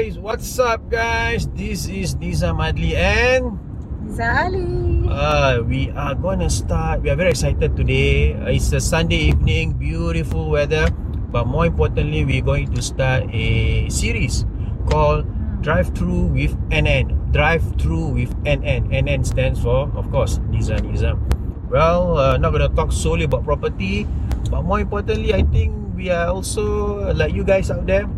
[0.00, 1.44] guys, what's up guys?
[1.52, 3.60] This is Nizam Adli and
[4.08, 5.04] Zali.
[5.04, 7.04] uh, we are gonna start.
[7.04, 8.32] We are very excited today.
[8.32, 10.88] Uh, it's a Sunday evening, beautiful weather.
[11.28, 14.48] But more importantly, we're going to start a series
[14.88, 15.28] called
[15.60, 17.36] Drive Thru with NN.
[17.36, 18.88] Drive Thru with NN.
[18.88, 21.20] NN stands for, of course, Nizam Nizam.
[21.68, 24.08] Well, uh, not gonna talk solely about property,
[24.48, 28.08] but more importantly, I think we are also like you guys out there.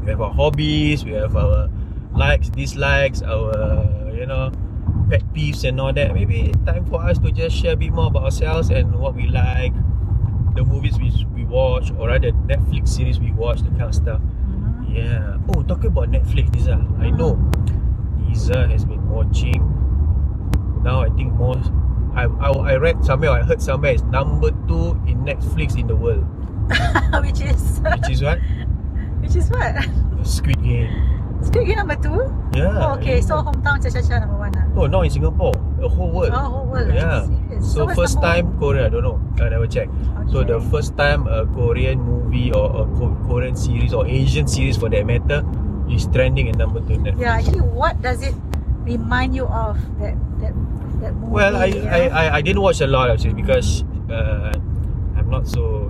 [0.00, 1.68] We have our hobbies, we have our
[2.14, 4.52] likes, dislikes, our you know
[5.10, 6.14] pet peeves and all that.
[6.14, 9.26] Maybe time for us to just share a bit more about ourselves and what we
[9.28, 9.74] like,
[10.54, 14.20] the movies we we watch, or rather Netflix series we watch, the kind of stuff.
[14.20, 14.96] Mm-hmm.
[14.96, 15.38] Yeah.
[15.54, 16.74] Oh, talking about Netflix, Niza.
[17.00, 17.16] I mm-hmm.
[17.16, 17.34] know
[18.26, 19.60] Niza has been watching.
[20.82, 21.70] Now I think most.
[22.14, 25.96] I, I I read somewhere, I heard somewhere it's number two in Netflix in the
[25.96, 26.26] world.
[27.22, 28.38] which is Which is what?
[29.32, 29.72] which is what?
[30.26, 30.92] Squid Game.
[31.42, 32.20] Squid Game number two?
[32.54, 32.76] Yeah.
[32.84, 34.52] Oh, okay, so hometown Cha Cha Cha number one.
[34.56, 34.68] ah.
[34.76, 35.56] Oh, not in Singapore.
[35.80, 36.32] The whole world.
[36.36, 36.92] Oh, whole world.
[36.92, 36.94] ah.
[36.94, 37.60] Yeah.
[37.64, 39.16] So, what's first time Korea, I don't know.
[39.40, 39.88] I never check.
[39.88, 40.28] one?
[40.28, 40.68] So the Okay.
[40.68, 45.06] first time a Korean movie or a Ko- Korean series or Asian series for that
[45.08, 45.40] matter
[45.88, 47.20] is trending in number two Netflix.
[47.24, 48.36] Yeah, actually, what does it
[48.84, 50.52] remind you of that that
[51.00, 51.32] that movie?
[51.32, 52.00] Well, I, you I?
[52.12, 54.52] I, I didn't watch a lot actually because uh,
[55.16, 55.88] I'm not so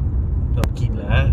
[0.57, 1.33] not keen lah.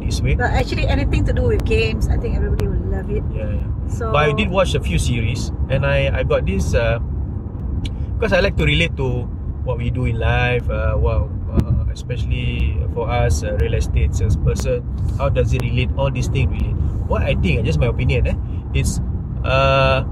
[0.00, 0.34] This way.
[0.34, 3.22] But actually, anything to do with games, I think everybody will love it.
[3.34, 3.66] Yeah, yeah.
[3.88, 4.12] So.
[4.12, 6.98] But I did watch a few series and I, I got this uh,
[8.14, 9.24] because I like to relate to
[9.64, 14.84] what we do in life, uh, what, uh, especially for us, uh, real estate salesperson.
[15.16, 15.90] How does it relate?
[15.96, 16.76] All these things relate.
[17.08, 18.36] What I think, just my opinion, eh,
[18.74, 19.00] it's
[19.44, 20.04] uh,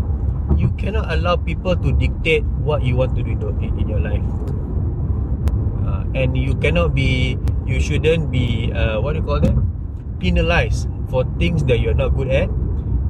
[0.57, 4.01] you cannot allow people to dictate what you want to do in, in, in your
[4.01, 4.25] life.
[5.85, 9.57] Uh, and you cannot be, you shouldn't be, uh, what do you call that?
[10.19, 12.49] Penalized for things that you're not good at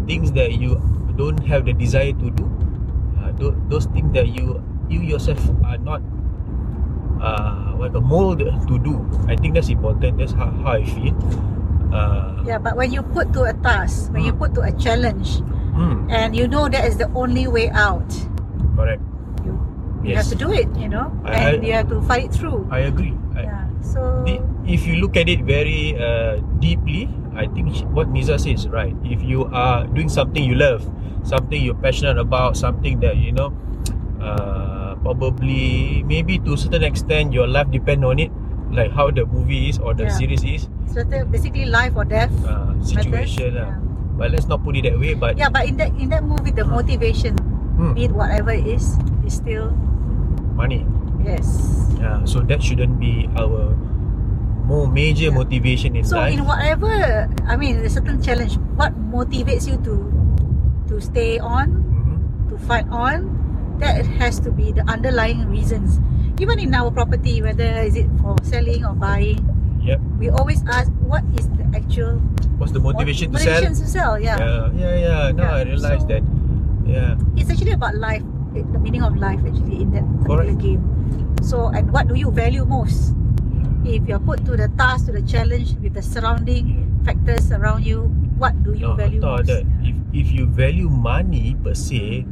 [0.07, 0.75] things that you
[1.17, 2.45] don't have the desire to do
[3.23, 6.03] uh, tho- those things that you you yourself are not
[7.21, 9.01] uh, like a mold to do.
[9.29, 10.19] I think that's important.
[10.19, 11.15] That's how, how I feel.
[11.93, 14.39] Uh, Yeah, but when you put to a task, when you Hmm.
[14.39, 15.43] put to a challenge,
[15.75, 18.07] mm, and you know that is the only way out,
[18.77, 19.03] correct
[20.07, 20.69] you, have to do it.
[20.79, 22.67] You know, I- and I- you have to fight through.
[22.71, 23.65] I agree I, yeah.
[23.83, 24.01] So.
[24.27, 27.07] the, if you look at it very uh, deeply
[27.37, 30.83] I think what Niza says is right if you are doing something you love
[31.23, 33.53] something you're passionate about something that you know
[34.21, 38.33] uh, probably maybe to a certain extent your life depend on it
[38.73, 40.17] like how the movie is or the Yeah.
[40.19, 43.69] series is So basically life or death uh, situation matters.
[43.69, 43.73] lah.
[44.17, 45.13] But let's not put it that way.
[45.13, 45.47] But Yeah.
[45.47, 47.37] yeah, but in that in that movie, the motivation,
[47.77, 48.97] hmm, be it whatever it is,
[49.29, 49.77] is still
[50.57, 50.83] money.
[51.23, 51.47] yes.
[51.99, 53.75] Yeah, so that shouldn't be our
[54.67, 55.39] more major Yeah.
[55.39, 56.35] motivation in So life.
[56.35, 59.95] in whatever, I mean, a certain challenge, what motivates you to
[60.87, 62.17] to stay on, Mhm.
[62.51, 63.27] to fight on?
[63.83, 65.99] That has to be the underlying reasons.
[66.39, 69.43] Even in our property, whether is it for selling or buying,
[69.83, 69.99] Yep.
[70.23, 72.23] we always ask what is the actual
[72.57, 73.61] What's the motivation to sell?
[73.61, 74.13] motivation to sell?
[74.17, 74.39] Yeah.
[74.39, 75.23] Yeah, yeah, yeah.
[75.35, 76.23] Now Yeah, I realize so- that.
[76.87, 77.19] Yeah.
[77.37, 78.23] it's actually about life
[78.63, 80.59] the meaning of life actually in that particular Correct.
[80.59, 80.81] game.
[81.43, 83.15] So and what do you value most?
[83.85, 88.11] If you're put to the task to the challenge with the surrounding factors around you
[88.37, 89.47] what do you No, value most?
[89.47, 92.27] that, if if you value money per se,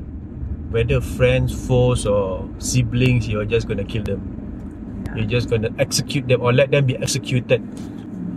[0.71, 4.21] whether friends, foes, or siblings, you're just gonna kill them.
[5.15, 7.63] You're just gonna execute them or let them be executed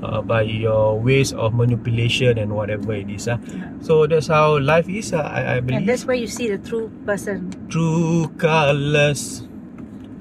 [0.04, 3.28] uh, by your ways of manipulation and whatever it is.
[3.28, 3.38] Uh.
[3.82, 5.14] So that's how life is.
[5.14, 5.86] Uh, I, I and believe.
[5.88, 9.44] that's where you see the true person True colors.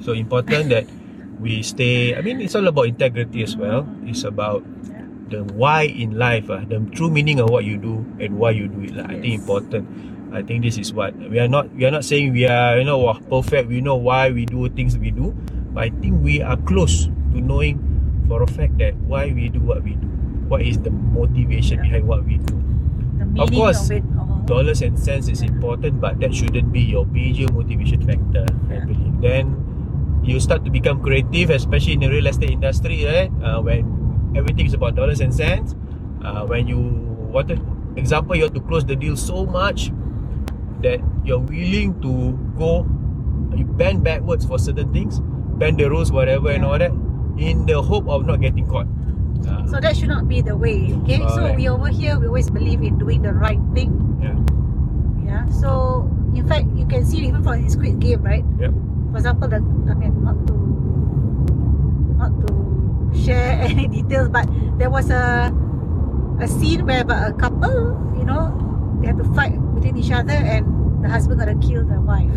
[0.01, 0.87] So important that
[1.41, 2.15] we stay.
[2.15, 3.87] I mean, it's all about integrity as well.
[4.05, 4.63] It's about
[5.31, 8.69] the why in life, uh, the true meaning of what you do and why you
[8.69, 8.95] do it.
[8.95, 9.11] lah.
[9.11, 9.41] I think Yes.
[9.43, 9.85] important.
[10.37, 11.73] I think this is what we are not.
[11.75, 13.01] We are not saying we are, you know,
[13.31, 13.69] perfect.
[13.72, 15.33] We know why we do things we do,
[15.72, 17.81] but I think we are close to knowing
[18.28, 20.07] for a fact that why we do what we do.
[20.49, 21.83] What is the motivation Yeah.
[21.83, 22.55] behind what we do?
[23.39, 24.43] of, course, all.
[24.47, 29.21] dollars and cents is important but that shouldn't be your major motivation factor I believe
[29.21, 29.57] then
[30.25, 34.67] you start to become creative especially in the real estate industry right uh, when everything
[34.67, 35.75] is about dollars and cents
[36.25, 37.59] uh, when you want to
[37.97, 39.91] example you have to close the deal so much
[40.83, 42.87] that you're willing to go
[43.57, 45.21] you bend backwards for certain things
[45.59, 46.93] bend the rules whatever and all that
[47.38, 48.86] in the hope of not getting caught
[49.48, 51.56] uh, so that should not be the way okay so Correct.
[51.56, 53.92] we over here we always believe in doing the right thing
[54.22, 54.36] yeah
[55.24, 58.72] yeah so in fact you can see even from the squid game right Yep.
[59.12, 59.56] for example the
[59.91, 60.54] i mean not to
[62.16, 62.53] not to
[63.24, 64.48] share any details but
[64.78, 65.53] there was a
[66.41, 68.53] a scene where a couple you know
[69.00, 70.65] they had to fight between each other, and
[71.04, 72.33] the husband got to kill the wife.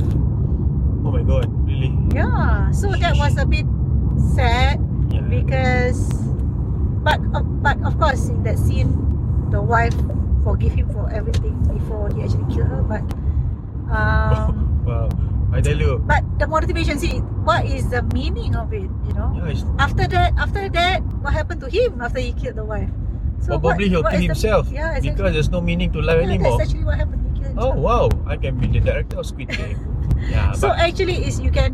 [1.03, 1.95] Oh my god, really?
[2.13, 3.65] Yeah, so that was a bit
[4.35, 4.79] sad
[5.09, 5.21] Yeah.
[5.25, 5.99] because,
[7.03, 8.93] but uh, but of course in that scene,
[9.51, 9.95] the wife
[10.43, 12.81] forgive him for everything before he actually killed her.
[12.83, 13.01] But
[13.91, 15.09] um, wow.
[15.51, 15.97] I tell you.
[16.05, 18.85] but the motivation, see, what is the meaning of it?
[19.09, 22.65] You know, Yeah, after that, after that, what happened to him after he killed the
[22.65, 22.89] wife?
[23.41, 25.09] So probably what, he'll kill is the- himself yeah, exactly.
[25.09, 26.57] because there's no meaning to life yeah, anymore.
[26.59, 27.25] that's actually what happened.
[27.33, 29.79] He killed Oh wow, I can be the director of Squid Game.
[30.29, 31.73] yeah, So but actually, is you can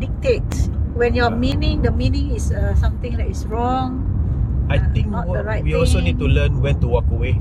[0.00, 0.50] dictate
[0.94, 4.06] when your meaning, the meaning is uh, something that is wrong.
[4.70, 6.34] I uh, think not the what, right we also need to thing.
[6.34, 7.40] learn when to walk away.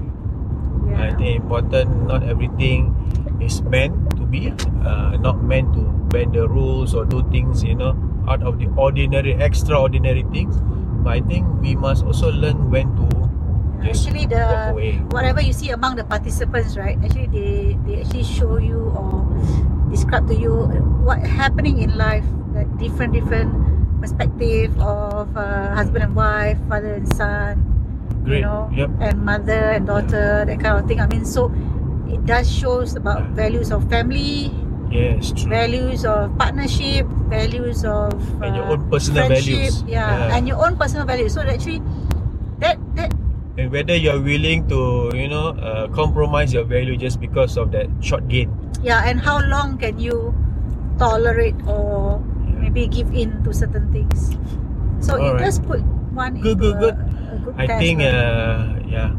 [0.96, 1.16] I Yeah.
[1.16, 2.08] think important.
[2.10, 2.94] Not everything
[3.40, 4.52] is meant to be.
[4.84, 7.94] Uh, not meant to bend the rules or do things you know
[8.28, 10.58] out of the ordinary, extraordinary things.
[11.06, 13.06] But I think we must also learn when to
[13.86, 14.44] just Actually, the
[15.12, 16.98] whatever you see among the participants, right?
[17.04, 19.24] Actually, they they actually show you or
[19.90, 20.68] describe to you
[21.06, 23.52] what happening in life, the different different
[24.02, 27.60] perspective of uh, husband and wife, father and son,
[28.24, 28.40] Great.
[28.40, 28.90] you know, Yep.
[29.02, 31.00] and mother and daughter, that kind of thing.
[31.02, 31.52] I mean, so
[32.08, 33.36] it does shows about Yeah.
[33.50, 34.52] values of family,
[34.90, 35.52] Yes, true.
[35.52, 39.84] values of partnership, values of And your uh, own personal values.
[39.86, 40.36] Yeah, Yeah.
[40.40, 41.36] and your own personal values.
[41.36, 41.84] So actually,
[42.64, 43.14] that that
[43.60, 47.92] and whether you're willing to you know uh, compromise your value just because of that
[48.00, 48.50] short gain.
[48.82, 50.32] yeah, and how long can you
[50.98, 52.24] tolerate or.
[52.70, 54.38] Maybe give in to certain things?
[55.02, 55.46] So it Alright.
[55.50, 55.82] does put
[56.14, 56.96] one Good, into good, good.
[56.96, 58.14] A, a good I test, think right?
[58.14, 59.10] uh, yeah,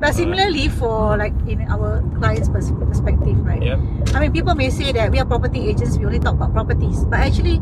[0.00, 3.60] But similarly, for like in our client's perspective, right?
[3.62, 3.76] yeah,
[4.16, 7.04] I mean, people may say that we are property agents, we only talk about properties.
[7.04, 7.60] But actually,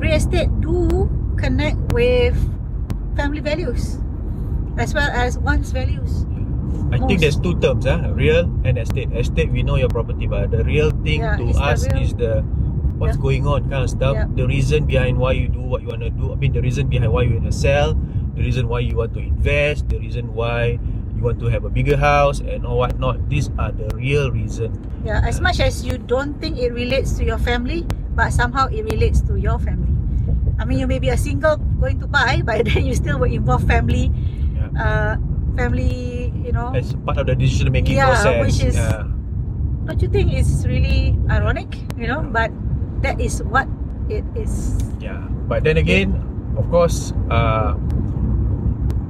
[0.00, 2.34] real estate do connect with
[3.16, 3.98] family values
[4.78, 6.24] as well as one's values.
[6.88, 9.12] I think there's two terms, ah, real and estate.
[9.12, 12.14] Estate we know your property, but the real thing Yeah, to it's the us is
[12.14, 12.40] the
[12.98, 13.22] what's Yeah.
[13.22, 14.14] going on kind of stuff.
[14.14, 14.26] Yeah.
[14.34, 16.32] The reason behind why you do what you want to do.
[16.32, 17.94] I mean, the reason behind why you want to sell,
[18.34, 20.78] the reason why you want to invest, the reason why
[21.16, 23.18] you want to have a bigger house and all whatnot.
[23.30, 24.74] These are the real reason.
[25.06, 28.82] Yeah, as much as you don't think it relates to your family, but somehow it
[28.86, 29.94] relates to your family.
[30.58, 33.30] I mean, you may be a single going to buy, but then you still will
[33.30, 34.10] involve family,
[34.54, 34.70] Yeah.
[34.74, 35.14] uh,
[35.58, 36.74] family, you know.
[36.74, 38.38] As part of the decision making Yeah, process.
[38.46, 39.06] which is- yeah.
[39.86, 42.20] Don't you think it's really ironic, you know?
[42.20, 42.52] But
[43.02, 43.68] that is what
[44.08, 44.78] it is.
[45.00, 46.16] Yeah, but then again,
[46.56, 47.74] of course, uh,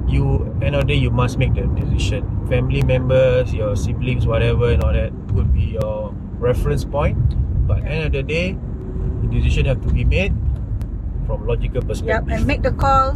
[0.07, 2.25] you end of the day you must make the decision.
[2.49, 7.17] Family members, your siblings, whatever, and all that would be your reference point.
[7.69, 7.89] But Yeah.
[7.89, 8.57] end of the day,
[9.21, 10.33] the decision have to be made
[11.29, 12.33] from logical Yep, perspective.
[12.33, 13.13] and make the call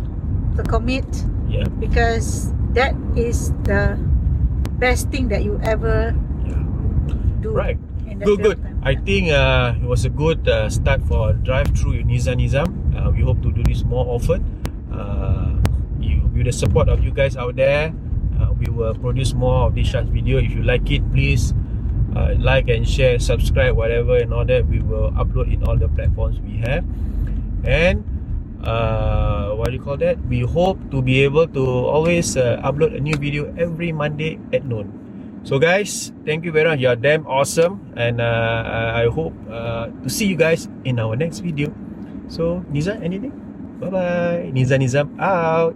[0.56, 1.06] to commit
[1.50, 3.98] Yeah, because that is the
[4.78, 6.14] best thing that you ever
[6.46, 6.62] yeah.
[7.42, 7.54] do.
[7.58, 7.78] Right.
[8.04, 8.58] Good, good.
[8.62, 8.80] time.
[8.84, 12.70] I think uh, it was a good uh, start for drive through in Nizam Nizam.
[12.92, 14.44] Uh, we hope to do this more often.
[14.92, 15.56] Uh,
[16.00, 17.96] you, with the support of you guys out there,
[18.40, 20.38] uh, we will produce more of this short video.
[20.38, 21.54] If you like it, please
[22.16, 24.68] uh, like and share, subscribe, whatever, and all that.
[24.68, 26.86] We will upload in all the platforms we have.
[27.64, 28.04] And
[28.64, 30.20] uh, what do you call that?
[30.28, 34.66] We hope to be able to always uh, upload a new video every Monday at
[34.66, 35.03] noon.
[35.44, 36.80] So guys, thank you very much.
[36.80, 41.20] You're damn awesome, and uh, I I hope uh, to see you guys in our
[41.20, 41.68] next video.
[42.32, 43.36] So Niza, anything?
[43.84, 44.52] Bye bye.
[44.56, 45.76] Niza Nizam out.